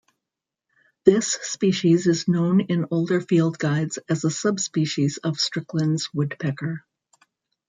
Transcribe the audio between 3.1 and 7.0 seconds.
field guides as a subspecies of Strickland's woodpecker.